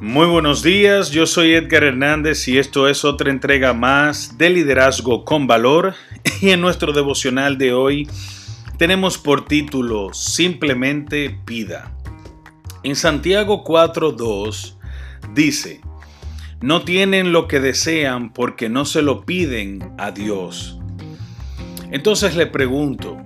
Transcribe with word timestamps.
Muy 0.00 0.26
buenos 0.26 0.64
días, 0.64 1.12
yo 1.12 1.24
soy 1.24 1.54
Edgar 1.54 1.84
Hernández 1.84 2.48
y 2.48 2.58
esto 2.58 2.88
es 2.88 3.04
otra 3.04 3.30
entrega 3.30 3.72
más 3.74 4.36
de 4.36 4.50
Liderazgo 4.50 5.24
con 5.24 5.46
Valor 5.46 5.94
y 6.40 6.50
en 6.50 6.60
nuestro 6.60 6.92
devocional 6.92 7.58
de 7.58 7.72
hoy 7.72 8.08
tenemos 8.76 9.18
por 9.18 9.44
título 9.44 10.12
Simplemente 10.12 11.38
pida. 11.44 11.96
En 12.82 12.96
Santiago 12.96 13.62
4.2 13.62 14.74
dice, 15.32 15.80
no 16.60 16.82
tienen 16.82 17.32
lo 17.32 17.46
que 17.46 17.60
desean 17.60 18.32
porque 18.32 18.68
no 18.68 18.84
se 18.86 19.00
lo 19.00 19.24
piden 19.24 19.94
a 19.96 20.10
Dios. 20.10 20.76
Entonces 21.92 22.34
le 22.34 22.48
pregunto, 22.48 23.24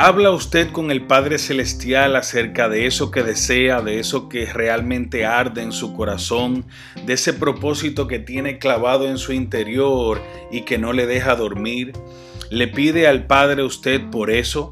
¿Habla 0.00 0.30
usted 0.30 0.70
con 0.70 0.92
el 0.92 1.08
Padre 1.08 1.38
Celestial 1.38 2.14
acerca 2.14 2.68
de 2.68 2.86
eso 2.86 3.10
que 3.10 3.24
desea, 3.24 3.82
de 3.82 3.98
eso 3.98 4.28
que 4.28 4.46
realmente 4.46 5.26
arde 5.26 5.60
en 5.60 5.72
su 5.72 5.92
corazón, 5.96 6.66
de 7.04 7.14
ese 7.14 7.32
propósito 7.32 8.06
que 8.06 8.20
tiene 8.20 8.60
clavado 8.60 9.08
en 9.08 9.18
su 9.18 9.32
interior 9.32 10.22
y 10.52 10.60
que 10.60 10.78
no 10.78 10.92
le 10.92 11.06
deja 11.06 11.34
dormir? 11.34 11.94
¿Le 12.48 12.68
pide 12.68 13.08
al 13.08 13.26
Padre 13.26 13.64
usted 13.64 14.00
por 14.08 14.30
eso? 14.30 14.70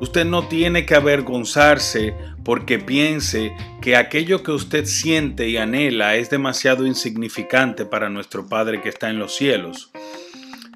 Usted 0.00 0.24
no 0.24 0.48
tiene 0.48 0.86
que 0.86 0.94
avergonzarse 0.94 2.14
porque 2.42 2.78
piense 2.78 3.52
que 3.82 3.96
aquello 3.96 4.42
que 4.42 4.52
usted 4.52 4.86
siente 4.86 5.50
y 5.50 5.58
anhela 5.58 6.16
es 6.16 6.30
demasiado 6.30 6.86
insignificante 6.86 7.84
para 7.84 8.08
nuestro 8.08 8.48
Padre 8.48 8.80
que 8.80 8.88
está 8.88 9.10
en 9.10 9.18
los 9.18 9.36
cielos. 9.36 9.90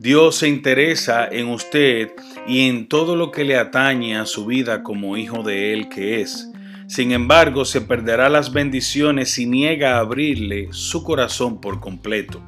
Dios 0.02 0.34
se 0.34 0.48
interesa 0.48 1.28
en 1.30 1.46
usted 1.46 2.10
y 2.48 2.66
en 2.66 2.88
todo 2.88 3.14
lo 3.14 3.30
que 3.30 3.44
le 3.44 3.56
atañe 3.56 4.16
a 4.16 4.26
su 4.26 4.46
vida 4.46 4.82
como 4.82 5.16
hijo 5.16 5.44
de 5.44 5.72
Él 5.72 5.88
que 5.88 6.20
es. 6.20 6.50
Sin 6.88 7.12
embargo, 7.12 7.64
se 7.64 7.82
perderá 7.82 8.28
las 8.28 8.52
bendiciones 8.52 9.30
si 9.30 9.46
niega 9.46 9.94
a 9.94 10.00
abrirle 10.00 10.66
su 10.72 11.04
corazón 11.04 11.60
por 11.60 11.78
completo. 11.78 12.42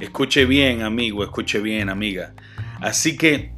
Escuche 0.00 0.44
bien, 0.44 0.82
amigo, 0.82 1.24
escuche 1.24 1.60
bien, 1.60 1.88
amiga. 1.88 2.34
Así 2.82 3.16
que 3.16 3.54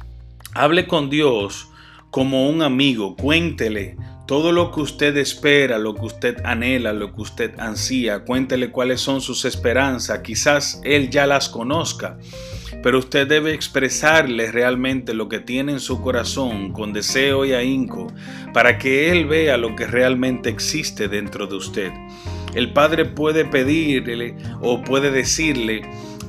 hable 0.53 0.87
con 0.87 1.09
Dios 1.09 1.67
como 2.11 2.49
un 2.49 2.61
amigo, 2.61 3.17
cuéntele 3.17 3.97
todo 4.27 4.53
lo 4.53 4.71
que 4.71 4.79
usted 4.79 5.17
espera, 5.17 5.77
lo 5.77 5.93
que 5.93 6.05
usted 6.05 6.37
anhela, 6.45 6.93
lo 6.93 7.13
que 7.13 7.21
usted 7.23 7.59
ansía, 7.59 8.23
cuéntele 8.23 8.71
cuáles 8.71 9.01
son 9.01 9.19
sus 9.19 9.43
esperanzas, 9.43 10.19
quizás 10.19 10.79
Él 10.85 11.09
ya 11.09 11.27
las 11.27 11.49
conozca 11.49 12.17
pero 12.81 12.99
usted 12.99 13.27
debe 13.27 13.53
expresarle 13.53 14.51
realmente 14.51 15.13
lo 15.13 15.29
que 15.29 15.39
tiene 15.39 15.73
en 15.73 15.79
su 15.79 16.01
corazón 16.01 16.71
con 16.71 16.93
deseo 16.93 17.45
y 17.45 17.53
ahínco 17.53 18.07
para 18.53 18.77
que 18.77 19.11
Él 19.11 19.25
vea 19.25 19.57
lo 19.57 19.75
que 19.75 19.87
realmente 19.87 20.49
existe 20.49 21.07
dentro 21.07 21.47
de 21.47 21.55
usted. 21.55 21.91
El 22.53 22.71
Padre 22.71 23.05
puede 23.05 23.43
pedirle 23.43 24.35
o 24.61 24.81
puede 24.81 25.11
decirle 25.11 25.81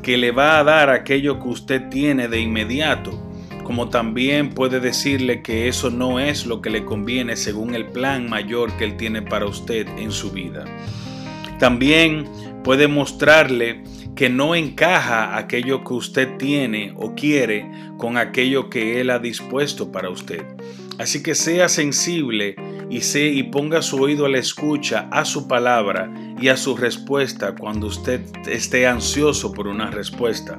que 0.02 0.16
le 0.16 0.32
va 0.32 0.58
a 0.58 0.64
dar 0.64 0.90
aquello 0.90 1.40
que 1.40 1.48
usted 1.48 1.88
tiene 1.88 2.28
de 2.28 2.40
inmediato, 2.40 3.22
como 3.62 3.88
también 3.88 4.50
puede 4.50 4.80
decirle 4.80 5.42
que 5.42 5.68
eso 5.68 5.90
no 5.90 6.20
es 6.20 6.46
lo 6.46 6.62
que 6.62 6.70
le 6.70 6.84
conviene 6.84 7.36
según 7.36 7.74
el 7.74 7.86
plan 7.86 8.28
mayor 8.28 8.76
que 8.76 8.84
Él 8.84 8.96
tiene 8.96 9.22
para 9.22 9.46
usted 9.46 9.86
en 9.98 10.12
su 10.12 10.30
vida. 10.30 10.64
También 11.58 12.28
puede 12.62 12.86
mostrarle 12.88 13.82
que 14.16 14.30
no 14.30 14.54
encaja 14.54 15.36
aquello 15.36 15.84
que 15.84 15.92
usted 15.92 16.36
tiene 16.38 16.94
o 16.96 17.14
quiere 17.14 17.70
con 17.98 18.16
aquello 18.16 18.70
que 18.70 19.00
Él 19.00 19.10
ha 19.10 19.18
dispuesto 19.18 19.92
para 19.92 20.08
usted. 20.08 20.42
Así 20.98 21.22
que 21.22 21.34
sea 21.34 21.68
sensible 21.68 22.56
y, 22.88 23.02
sé, 23.02 23.26
y 23.26 23.42
ponga 23.42 23.82
su 23.82 24.00
oído 24.00 24.24
a 24.24 24.30
la 24.30 24.38
escucha 24.38 25.08
a 25.12 25.26
su 25.26 25.46
palabra 25.46 26.10
y 26.40 26.48
a 26.48 26.56
su 26.56 26.76
respuesta 26.76 27.54
cuando 27.54 27.88
usted 27.88 28.22
esté 28.48 28.86
ansioso 28.86 29.52
por 29.52 29.66
una 29.66 29.90
respuesta. 29.90 30.58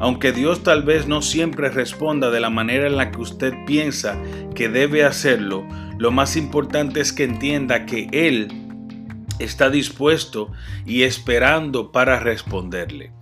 Aunque 0.00 0.32
Dios 0.32 0.64
tal 0.64 0.82
vez 0.82 1.06
no 1.06 1.22
siempre 1.22 1.68
responda 1.68 2.30
de 2.30 2.40
la 2.40 2.50
manera 2.50 2.88
en 2.88 2.96
la 2.96 3.12
que 3.12 3.20
usted 3.20 3.52
piensa 3.64 4.20
que 4.56 4.68
debe 4.68 5.04
hacerlo, 5.04 5.64
lo 5.98 6.10
más 6.10 6.36
importante 6.36 7.00
es 7.00 7.12
que 7.12 7.24
entienda 7.24 7.86
que 7.86 8.08
Él 8.12 8.67
está 9.38 9.70
dispuesto 9.70 10.50
y 10.86 11.02
esperando 11.02 11.92
para 11.92 12.20
responderle. 12.20 13.12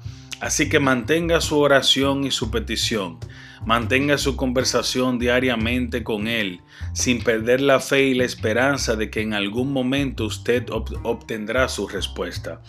Así 0.41 0.69
que 0.69 0.81
mantenga 0.81 1.41
su 1.41 1.59
oración 1.59 2.25
y 2.25 2.31
su 2.31 2.51
petición, 2.51 3.19
mantenga 3.65 4.19
su 4.19 4.37
conversación 4.37 5.19
diariamente 5.19 6.05
con 6.05 6.29
Él, 6.29 6.61
sin 6.93 7.23
perder 7.23 7.63
la 7.63 7.81
fe 7.81 8.09
y 8.09 8.15
la 8.15 8.25
esperanza 8.25 8.97
de 8.97 9.11
que 9.11 9.23
en 9.23 9.33
algún 9.33 9.73
momento 9.73 10.27
usted 10.27 10.67
obtendrá 10.71 11.69
su 11.69 11.89
respuesta. 11.89 12.61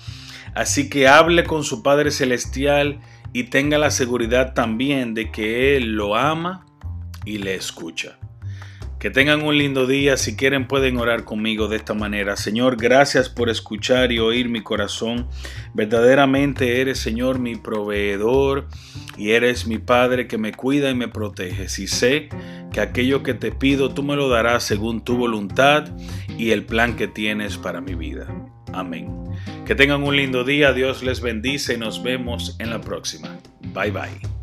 Así 0.56 0.90
que 0.90 1.08
hable 1.08 1.44
con 1.44 1.64
su 1.64 1.84
Padre 1.84 2.12
Celestial 2.12 3.02
y 3.34 3.44
tenga 3.46 3.78
la 3.78 3.92
seguridad 3.92 4.54
también 4.54 5.14
de 5.14 5.30
que 5.30 5.76
Él 5.76 5.94
lo 5.94 6.16
ama 6.16 6.66
y 7.26 7.40
le 7.40 7.56
escucha. 7.56 8.18
Que 9.00 9.12
tengan 9.12 9.44
un 9.44 9.58
lindo 9.58 9.86
día. 9.86 10.18
Si 10.18 10.36
quieren 10.36 10.68
pueden 10.68 10.98
orar 10.98 11.24
conmigo 11.24 11.68
de 11.68 11.78
esta 11.78 11.94
manera. 11.94 12.36
Señor, 12.36 12.78
gracias 12.78 13.30
por 13.30 13.50
escuchar 13.50 14.12
y 14.12 14.20
oír 14.20 14.50
mi 14.50 14.62
corazón. 14.62 15.28
Verdaderamente 15.74 16.82
eres, 16.82 16.98
Señor, 17.00 17.40
mi 17.40 17.56
proveedor 17.56 18.68
y 19.16 19.32
eres 19.32 19.68
mi 19.68 19.78
Padre 19.78 20.28
que 20.28 20.38
me 20.38 20.54
cuida 20.54 20.90
y 20.90 20.96
me 20.96 21.08
protege. 21.08 21.70
Si 21.70 21.88
sé 21.88 22.30
que 22.74 22.82
aquello 22.82 23.24
que 23.24 23.34
te 23.34 23.52
pido 23.52 23.94
tú 23.94 24.04
me 24.04 24.16
lo 24.16 24.30
darás 24.30 24.64
según 24.64 25.04
tu 25.04 25.18
voluntad 25.18 25.86
y 26.38 26.52
el 26.52 26.66
plan 26.66 26.96
que 26.96 27.08
tienes 27.08 27.58
para 27.58 27.82
mi 27.82 27.94
vida. 27.94 28.28
Amén. 28.74 29.12
Que 29.66 29.76
tengan 29.76 30.04
un 30.04 30.16
lindo 30.16 30.44
día. 30.44 30.74
Dios 30.74 31.04
les 31.04 31.22
bendice 31.22 31.76
y 31.76 31.78
nos 31.78 32.02
vemos 32.02 32.56
en 32.60 32.70
la 32.70 32.82
próxima. 32.82 33.38
Bye 33.74 33.92
bye. 33.92 34.37